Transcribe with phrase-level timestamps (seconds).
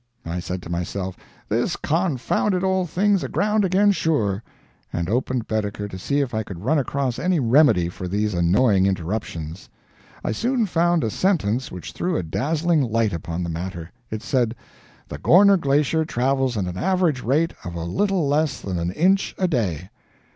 [0.25, 1.15] I said to myself,
[1.47, 4.41] "This confounded old thing's aground again, sure,"
[4.91, 8.87] and opened Baedeker to see if I could run across any remedy for these annoying
[8.87, 9.69] interruptions.
[10.23, 13.91] I soon found a sentence which threw a dazzling light upon the matter.
[14.09, 14.55] It said,
[15.07, 19.35] "The Gorner Glacier travels at an average rate of a little less than an inch
[19.37, 19.91] a day."